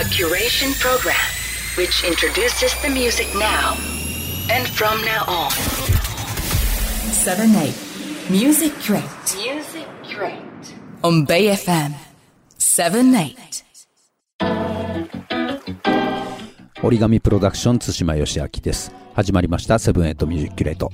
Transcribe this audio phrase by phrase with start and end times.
[0.00, 1.14] A curation program
[1.76, 3.76] which introduces the music now
[4.48, 5.50] and from now on.
[7.12, 7.74] 7 8
[8.30, 9.04] Music Crate
[9.36, 10.74] Music Crate.
[11.04, 11.92] on Bay FM
[12.56, 13.62] 7 8
[16.82, 18.90] 折り紙プロダクション津島義明です。
[19.12, 20.90] 始まりました Seven Eight Music Crate。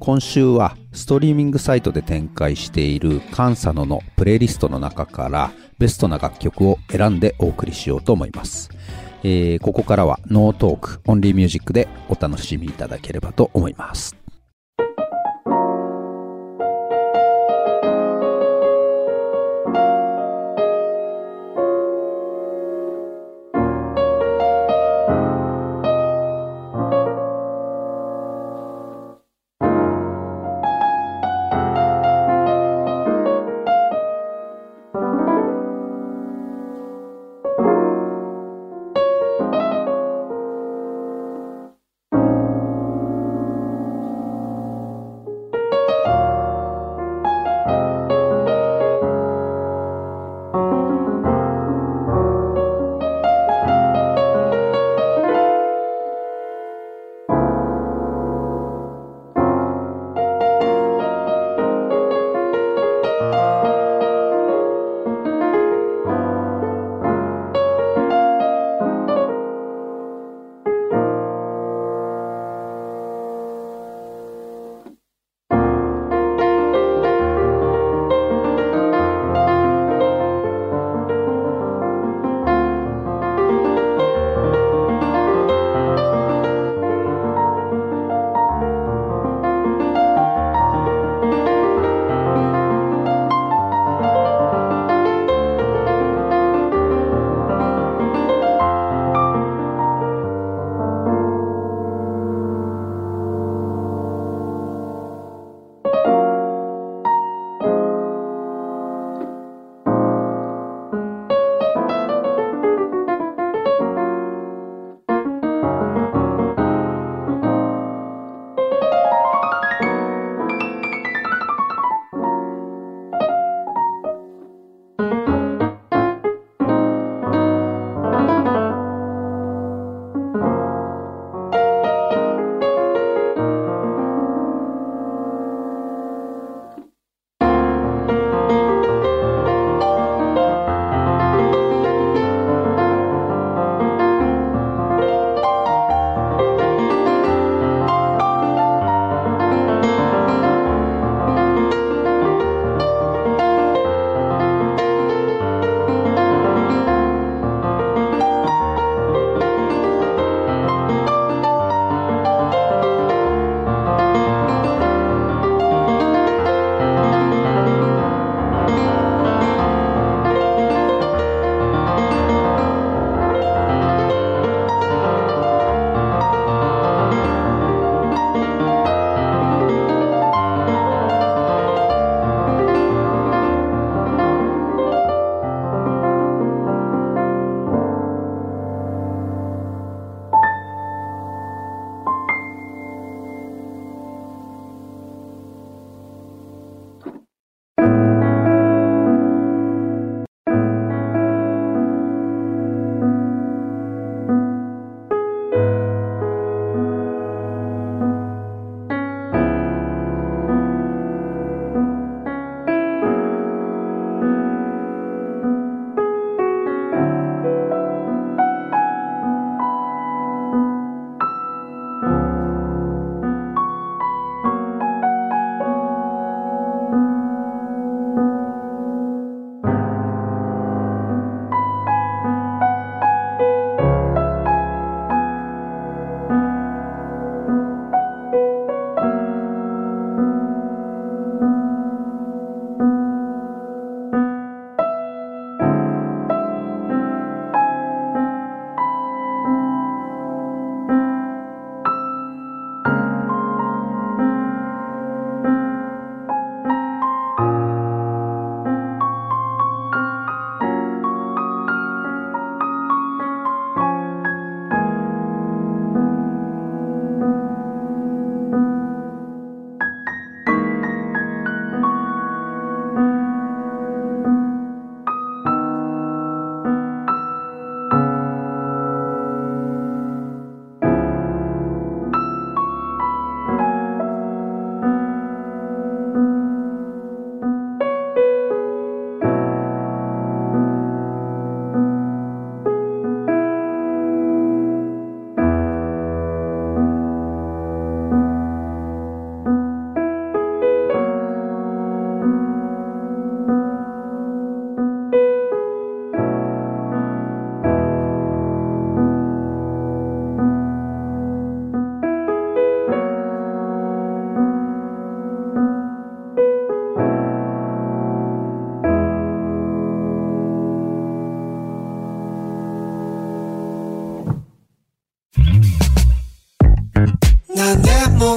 [0.00, 8.68] 今週はストリーミングサイトで展開している Kan Sano のプレイリストの中からベストな楽曲を選んでお送りしようと思います。
[9.22, 14.17] えーここからは no talk、only music でお楽しみいただければと思います。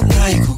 [0.08, 0.51] な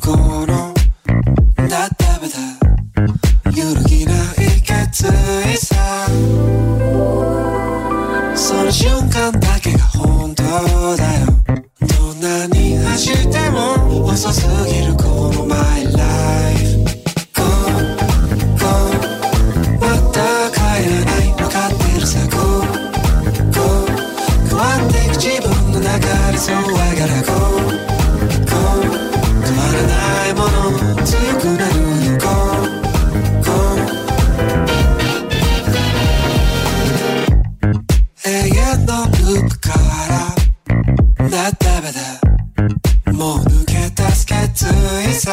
[43.13, 45.33] もう抜け出す決意さ。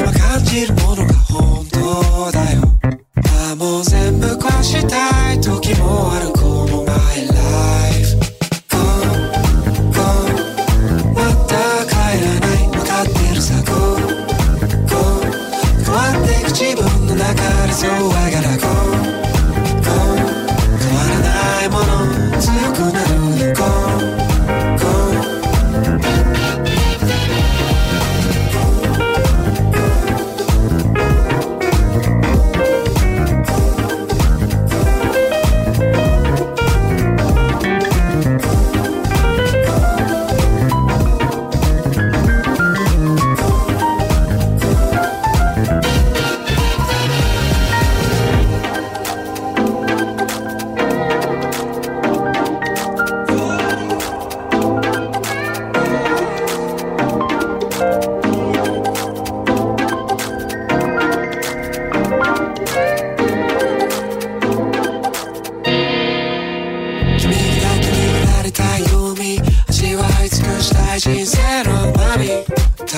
[0.00, 0.87] 今感じるも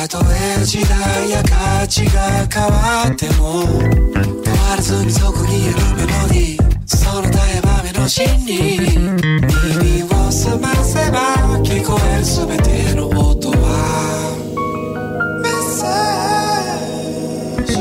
[0.08, 8.78] たとえ時代や価値が変わっても変わらずにそこにあるメロディーその絶えばめの真理。
[8.78, 11.18] 耳を澄ませば
[11.62, 14.32] 聞こえる全ての音は
[15.42, 17.74] メッセージ。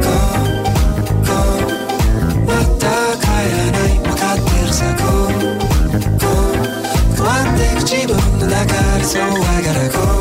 [0.00, 0.08] Go
[1.20, 1.36] Go
[2.46, 2.84] また
[3.20, 5.04] 帰らない分かってるさ Go
[6.16, 6.24] Go
[7.14, 8.64] 変わっていく自分の中
[8.96, 9.28] でそう I
[9.62, 10.15] gotta go Go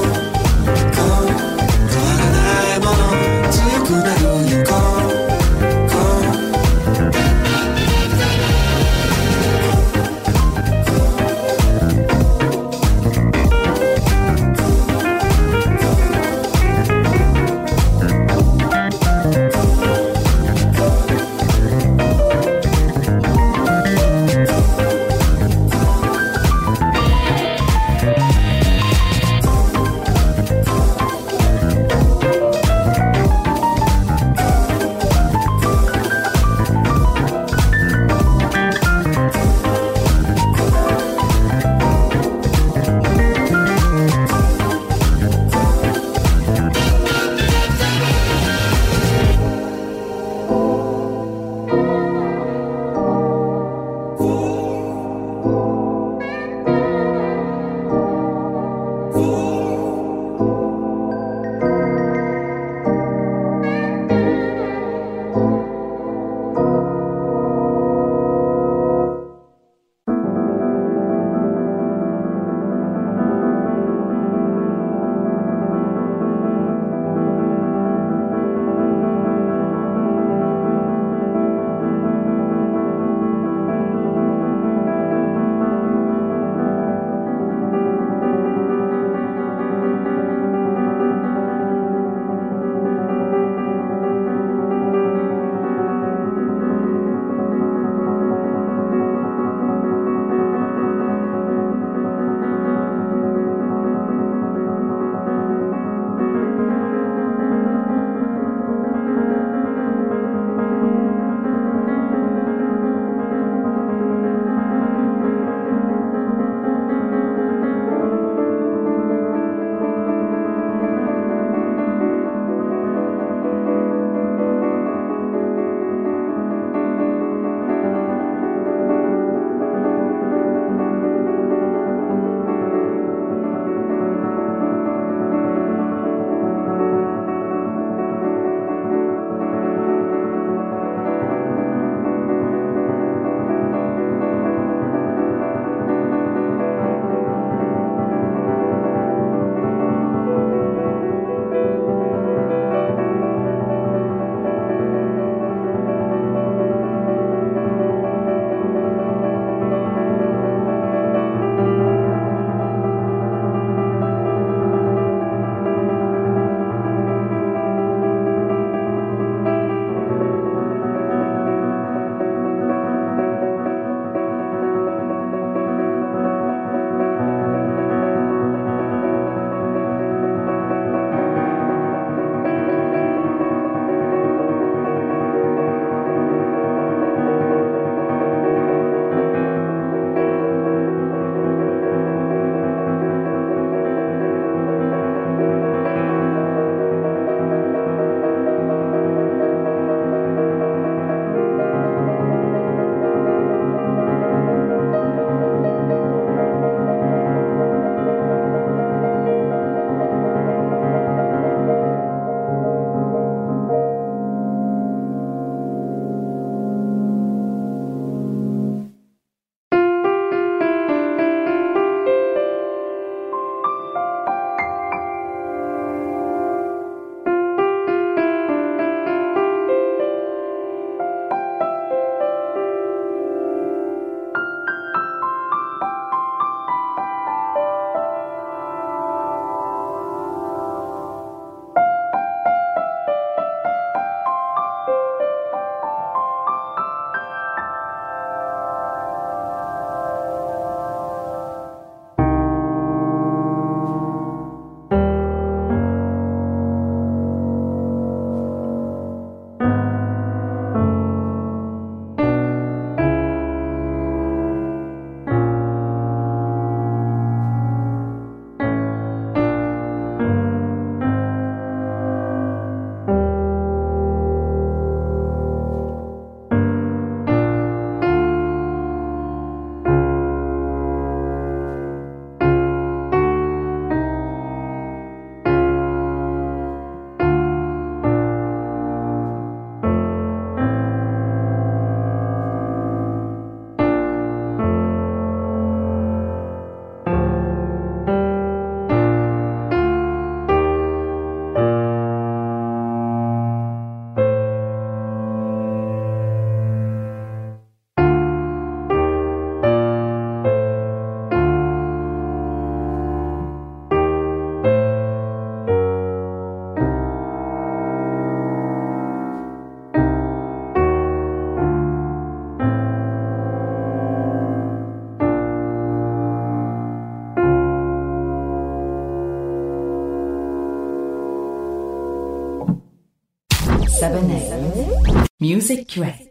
[334.06, 336.25] 7 Music Direct.